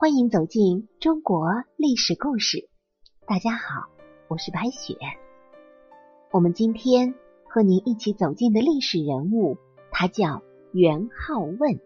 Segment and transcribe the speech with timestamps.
[0.00, 2.68] 欢迎走进中国历史故事。
[3.26, 3.88] 大家好，
[4.28, 4.96] 我是白雪。
[6.30, 7.16] 我们今天
[7.48, 9.56] 和您一起走进的历史人物，
[9.90, 10.40] 他叫
[10.70, 11.80] 元好问。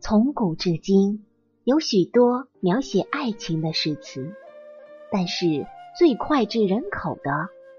[0.00, 1.26] 从古至今，
[1.64, 4.32] 有许多描写爱情的诗词，
[5.12, 5.66] 但是
[5.98, 7.30] 最脍炙人口的，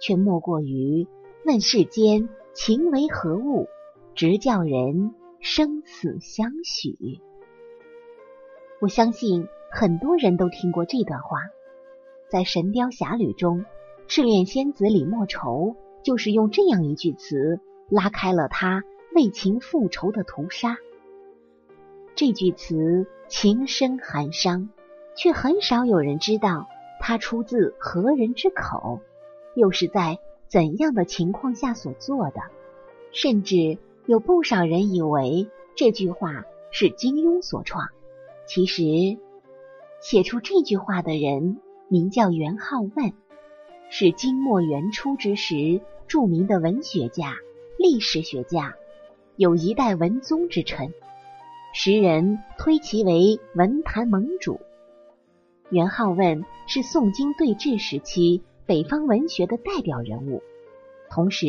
[0.00, 1.08] 却莫过于
[1.44, 3.66] “问世间情为何物，
[4.14, 7.20] 直叫人生死相许”。
[8.80, 11.50] 我相信很多人都听过这段话，
[12.30, 13.66] 在《神雕侠侣》中，
[14.08, 18.82] 赤练仙子李莫愁就是用这样一句词拉开了他
[19.14, 20.78] 为情复仇的屠杀。
[22.14, 24.70] 这句词情深含伤，
[25.14, 26.66] 却很少有人知道
[27.00, 29.00] 它出自何人之口，
[29.54, 32.40] 又是在怎样的情况下所做的。
[33.12, 37.90] 甚至有不少人以为这句话是金庸所创。
[38.52, 38.82] 其实，
[40.00, 43.12] 写出这句话的人名叫元好问，
[43.90, 47.36] 是金末元初之时著名的文学家、
[47.78, 48.74] 历史学家，
[49.36, 50.92] 有一代文宗之称。
[51.72, 54.58] 时人推其为文坛盟主。
[55.70, 60.42] 元好问是宋金对峙时期北方文学的代表人物，
[61.08, 61.46] 同时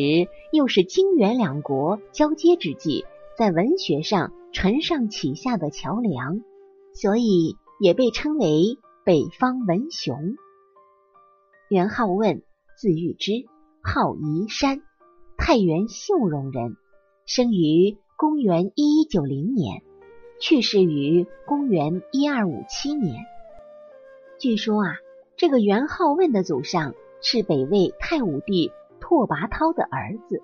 [0.52, 3.04] 又是金元两国交接之际
[3.36, 6.44] 在文学上承上启下的桥梁。
[6.94, 10.36] 所以也被称为北方文雄。
[11.68, 12.42] 元好问，
[12.76, 13.32] 字玉之，
[13.82, 14.82] 号夷山，
[15.38, 16.76] 太原秀容人，
[17.24, 19.82] 生于公元一一九零年，
[20.38, 23.24] 去世于公元一二五七年。
[24.38, 24.96] 据说啊，
[25.36, 28.70] 这个元好问的祖上是北魏太武帝
[29.00, 30.42] 拓跋焘的儿子，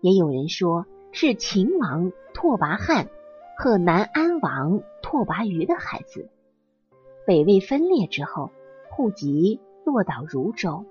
[0.00, 3.10] 也有人说是秦王拓跋翰。
[3.60, 6.28] 和南安王拓跋余的孩子，
[7.26, 8.52] 北魏分裂之后，
[8.88, 10.84] 户籍落到汝州，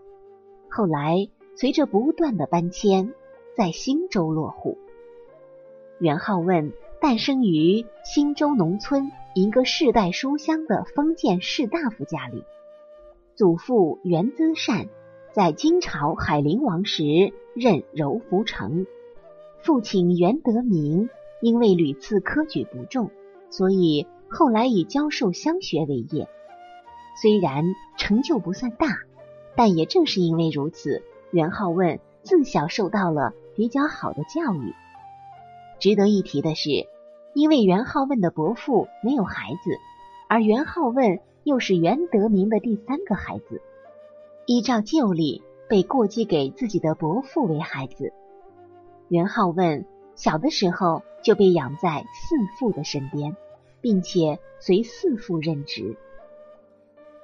[0.70, 3.14] 后来随着不断的搬迁，
[3.56, 4.78] 在新州落户。
[6.00, 12.44] 元好问诞生于新州农村一个世代书香的封建士大夫家里，
[13.36, 14.90] 祖父元资善
[15.32, 18.86] 在金朝海陵王时任柔服城，
[19.62, 21.08] 父亲元德明。
[21.42, 23.12] 因为屡次科举不中，
[23.50, 26.28] 所以后来以教授乡学为业。
[27.22, 27.64] 虽然
[27.98, 28.88] 成就不算大，
[29.56, 34.74] 但也正是因为如此，元好问自小受到了比较好的教育。
[35.80, 36.70] 值得一提的是，
[37.34, 39.78] 因为元好问的伯父没有孩子，
[40.28, 43.62] 而元好问又是元德明的第三个孩子，
[44.46, 48.12] 依照旧例被过继给自己的伯父为孩子。
[49.08, 49.86] 元好问
[50.18, 51.04] 小的时候。
[51.24, 53.36] 就被养在四父的身边，
[53.82, 55.98] 并且随四父任职。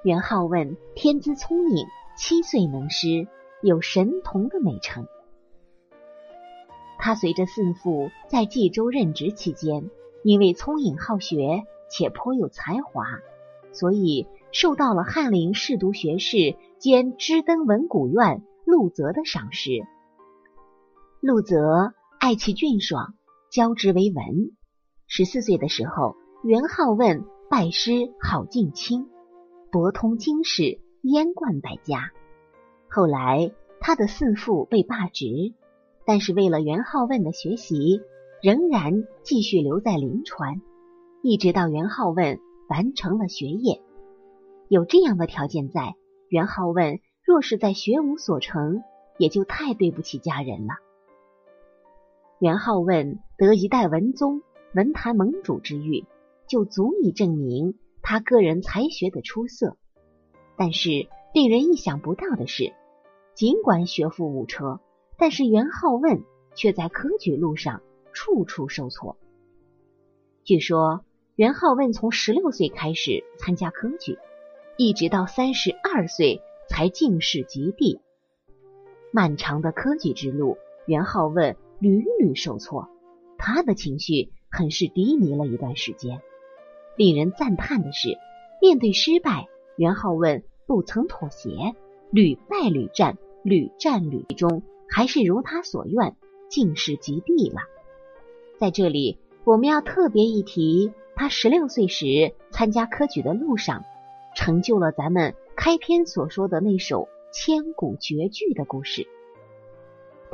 [0.02, 1.86] 元好问天资聪颖，
[2.18, 3.26] 七岁能诗，
[3.62, 5.06] 有神童的美称。
[6.98, 9.88] 他随着四父在冀州任职期间，
[10.22, 13.06] 因为聪颖好学且颇有才华，
[13.72, 19.70] 所以受到了翰林侍读学士兼知登文古院陆泽的赏识。
[21.20, 21.94] 陆泽
[22.24, 23.12] 爱其俊爽。
[23.50, 24.24] 教之为文。
[25.06, 29.10] 十四岁的时候，元好问拜师郝敬清，
[29.70, 32.12] 博通经史，燕冠百家。
[32.88, 35.52] 后来他的四父被罢职，
[36.06, 38.00] 但是为了元好问的学习，
[38.42, 40.62] 仍然继续留在临川，
[41.22, 43.82] 一直到元好问完成了学业。
[44.68, 45.94] 有这样的条件在，
[46.30, 48.82] 元好问若是在学无所成，
[49.18, 50.72] 也就太对不起家人了。
[52.44, 54.42] 元好问得一代文宗、
[54.74, 56.04] 文坛盟主之誉，
[56.46, 59.78] 就足以证明他个人才学的出色。
[60.54, 62.74] 但是令人意想不到的是，
[63.32, 64.80] 尽管学富五车，
[65.16, 66.22] 但是元好问
[66.54, 67.80] 却在科举路上
[68.12, 69.16] 处处受挫。
[70.42, 71.02] 据说
[71.36, 74.18] 元好问从十六岁开始参加科举，
[74.76, 78.02] 一直到三十二岁才进士及第。
[79.12, 81.56] 漫长的科举之路，元好问。
[81.84, 82.88] 屡屡受挫，
[83.36, 86.22] 他的情绪很是低迷了一段时间。
[86.96, 88.16] 令人赞叹的是，
[88.62, 91.50] 面对失败，元好问不曾妥协，
[92.10, 96.16] 屡败屡战，屡战屡中，还是如他所愿，
[96.48, 97.60] 进士及第了。
[98.58, 103.84] 在这里，我们要特别一提，他十六岁时参加科举的路上，
[104.34, 109.06] 成就了咱们开篇所说的那首千古绝句的故事。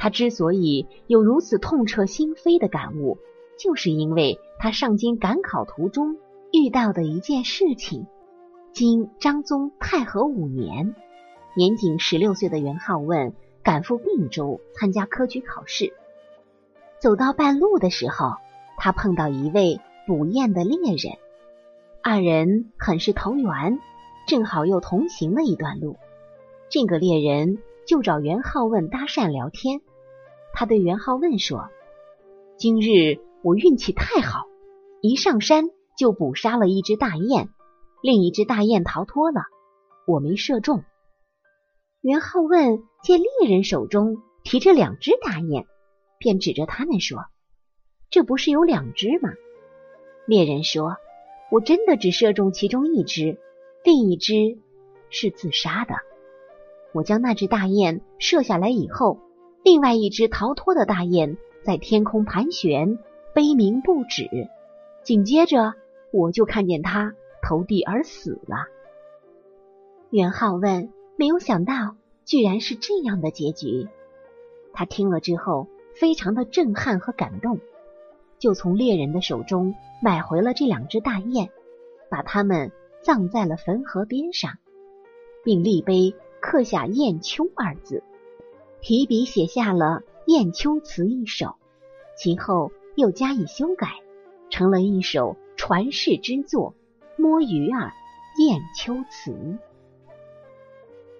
[0.00, 3.18] 他之所以有如此痛彻心扉的感悟，
[3.58, 6.16] 就是因为他上京赶考途中
[6.52, 8.06] 遇到的一件事情。
[8.72, 10.94] 今张宗太和五年，
[11.54, 15.92] 年仅十六岁的元好问赶赴并州参加科举考试。
[16.98, 18.36] 走到半路的时候，
[18.78, 21.18] 他碰到一位捕雁的猎人，
[22.02, 23.78] 二人很是投缘，
[24.26, 25.98] 正好又同行了一段路。
[26.70, 29.82] 这个猎人就找元好问搭讪聊天。
[30.52, 31.68] 他对元好问说
[32.58, 34.46] ：“今日我运气太好，
[35.00, 37.48] 一上山就捕杀了一只大雁。”
[38.02, 39.42] 另一只大雁逃脱了，
[40.06, 40.82] 我没射中。
[42.00, 45.66] 元好问见猎人手中提着两只大雁，
[46.18, 47.26] 便指着他们说
[48.08, 49.28] ：“这不是有两只吗？”
[50.26, 50.96] 猎人说
[51.52, 53.38] ：“我真的只射中其中一只，
[53.84, 54.58] 另一只
[55.10, 55.94] 是自杀的。
[56.94, 59.18] 我将那只大雁射下来以后，
[59.62, 62.98] 另外一只逃脱的大雁在天空盘旋，
[63.34, 64.48] 悲鸣不止。
[65.02, 65.74] 紧接着，
[66.12, 68.66] 我就看见它。”投地而死了。
[70.10, 71.96] 元好问：“没有想到，
[72.26, 73.88] 居然是这样的结局。”
[74.74, 77.58] 他听了之后，非常的震撼和感动，
[78.38, 81.48] 就从猎人的手中买回了这两只大雁，
[82.10, 82.70] 把它们
[83.02, 84.58] 葬在了汾河边上，
[85.42, 88.04] 并立碑刻下“雁丘”二字，
[88.80, 89.86] 提笔写下了
[90.26, 91.56] 《雁丘词》一首。
[92.16, 93.88] 其后又加以修改，
[94.50, 96.74] 成了一首传世之作。
[97.16, 97.88] 摸鱼儿
[98.42, 99.32] 《雁丘词》，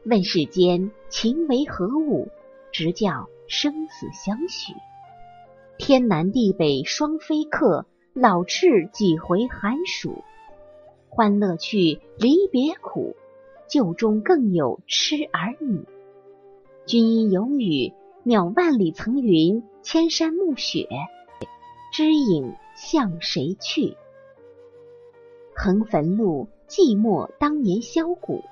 [0.05, 2.29] 问世间情为何物，
[2.73, 4.73] 直教生死相许。
[5.77, 7.85] 天南地北双飞客，
[8.15, 10.25] 老翅几回寒暑。
[11.11, 13.15] 欢乐去，离别苦，
[13.69, 15.85] 旧中更有痴儿女。
[16.91, 17.93] 君应有语，
[18.25, 20.89] 渺万里层云，千山暮雪，
[21.93, 23.97] 知影向谁去？
[25.55, 28.43] 横汾路，寂寞当年箫鼓，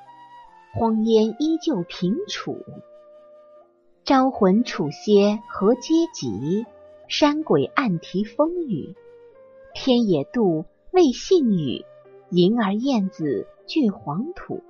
[0.73, 2.57] 荒烟依旧平楚。
[4.05, 6.65] 招魂楚歇何嗟及？
[7.09, 8.95] 山鬼暗啼风雨。
[9.75, 11.85] 天也妒未信雨，
[12.31, 14.63] 银儿燕子俱黄土。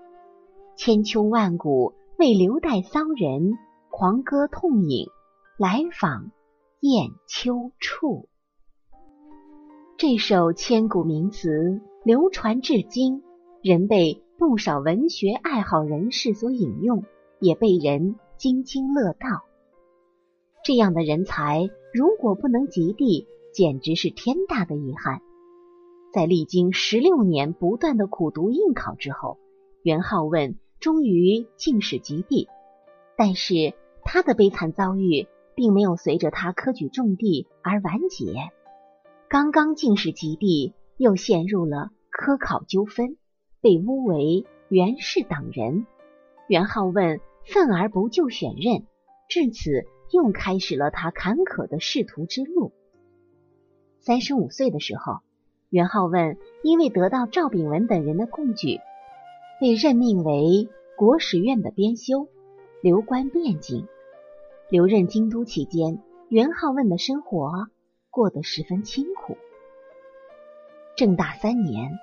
[0.74, 3.56] 千秋万古为留待骚人，
[3.90, 5.06] 狂歌痛饮，
[5.56, 6.32] 来访
[6.80, 8.28] 雁丘处。
[9.96, 11.80] 这首千古名词。
[12.04, 13.22] 流传至今，
[13.62, 17.04] 仍被不少文学爱好人士所引用，
[17.38, 19.44] 也被人津津乐道。
[20.64, 25.20] 这样的人才，如果不能及第，简直是天大的遗憾。
[26.12, 29.38] 在历经十六年不断的苦读应考之后，
[29.82, 32.48] 元好问终于进士及第。
[33.16, 38.50] 但是他的悲惨遭遇，并没有随着他科举中第而完结。
[39.28, 41.90] 刚刚进士及第，又陷入了。
[42.10, 43.16] 科考纠纷，
[43.60, 45.86] 被诬为袁氏党人，
[46.48, 48.86] 元好问愤而不就选任，
[49.28, 52.72] 至此又开始了他坎坷的仕途之路。
[54.00, 55.20] 三十五岁的时候，
[55.68, 58.80] 元好问因为得到赵秉文等人的贡举，
[59.60, 62.28] 被任命为国史院的编修，
[62.80, 63.86] 留官汴京。
[64.68, 67.68] 留任京都期间，元好问的生活
[68.10, 69.36] 过得十分清苦。
[70.96, 71.98] 正大三年。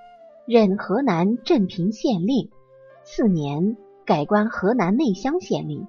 [0.47, 2.51] 任河南镇平县令，
[3.03, 5.87] 次年改官河南内乡县令。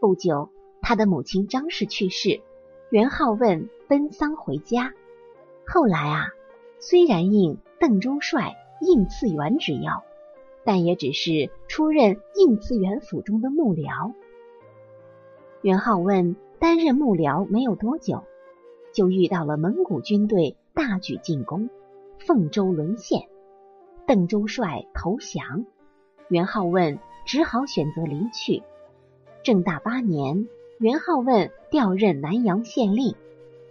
[0.00, 0.50] 不久，
[0.80, 2.40] 他的母亲张氏去世，
[2.90, 4.92] 元好问奔丧回家。
[5.64, 6.26] 后来啊，
[6.80, 10.02] 虽然应邓中帅应次元之邀，
[10.64, 14.12] 但也只是出任应次元府中的幕僚。
[15.60, 18.24] 元好问担任幕僚没有多久，
[18.92, 21.70] 就遇到了蒙古军队大举进攻，
[22.18, 23.28] 凤州沦陷。
[24.06, 25.64] 邓州帅投降，
[26.28, 28.62] 元好问只好选择离去。
[29.44, 33.14] 正大八年，元好问调任南阳县令，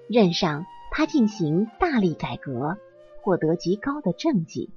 [0.08, 2.78] 任上他进行大力改革，
[3.22, 4.70] 获得极高的政绩。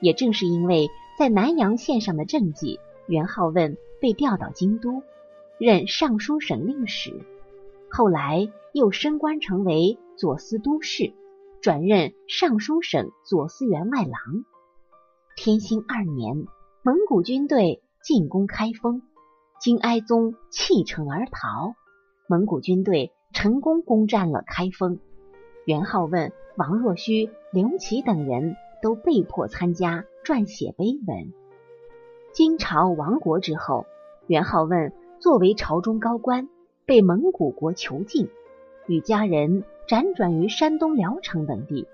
[0.00, 0.88] 也正是因为
[1.18, 5.02] 在南阳县上的政绩，元好问被调到京都，
[5.58, 7.12] 任尚书省令史，
[7.90, 11.12] 后来又升官成为左司都事，
[11.60, 14.44] 转任尚书省左司员外郎。
[15.34, 16.46] 天兴二年，
[16.84, 19.02] 蒙古军队进攻开封，
[19.60, 21.74] 金哀宗弃城而逃。
[22.28, 25.00] 蒙古军队成功攻占了开封，
[25.64, 31.32] 元好问、王若虚、刘琦等人都被迫参加撰写碑文。
[32.32, 33.86] 金朝亡国之后，
[34.26, 36.48] 元好问作为朝中高官，
[36.86, 38.28] 被蒙古国囚禁，
[38.86, 41.86] 与家人辗转于山东聊城等地。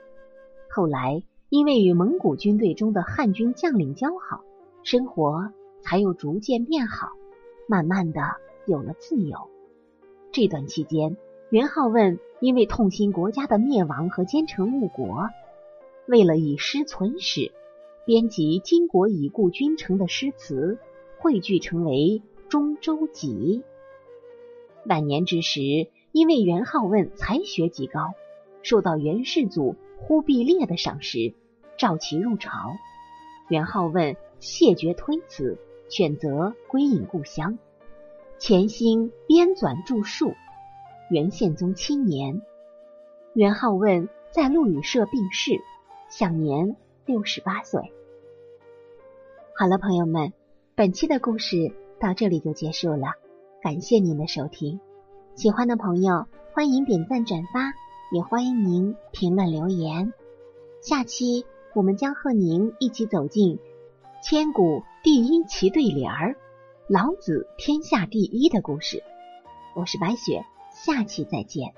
[0.69, 1.23] 后来。
[1.51, 4.43] 因为与蒙古军队中的汉军将领交好，
[4.83, 7.11] 生活才又逐渐变好，
[7.69, 8.21] 慢慢的
[8.67, 9.39] 有了自由。
[10.33, 11.17] 这段期间，
[11.51, 15.29] 元好问因为痛心国家的灭亡和奸臣误国，
[16.07, 17.53] 为了以诗存史，
[18.05, 20.79] 编辑金国已故君臣的诗词，
[21.19, 23.63] 汇聚成为《中州集》。
[24.89, 25.61] 晚年之时，
[26.13, 28.13] 因为元好问才学极高，
[28.63, 31.33] 受到元世祖忽必烈的赏识，
[31.79, 32.51] 召其入朝。
[33.49, 35.57] 元好问谢绝推辞，
[35.89, 37.59] 选择归隐故乡。
[38.39, 40.35] 潜心编纂著述。
[41.11, 42.43] 元宪宗七年，
[43.33, 45.53] 元好问在陆羽社病逝，
[46.17, 47.93] 享年六十八岁。
[49.59, 50.33] 好了，朋友们，
[50.77, 53.15] 本期的故事到这里就结束了，
[53.61, 54.79] 感谢您的收听。
[55.35, 57.73] 喜欢的朋友欢迎点赞转发，
[58.13, 60.13] 也欢迎您评论留言。
[60.81, 63.59] 下期我们将和您一起走进
[64.23, 66.37] 千古第一奇对联儿。
[66.87, 69.03] 老子天下第一的故事，
[69.75, 71.75] 我是白雪，下期再见。